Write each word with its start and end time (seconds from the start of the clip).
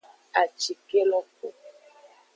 Acike 0.41 0.99
lo 1.09 1.19
ku. 1.33 1.47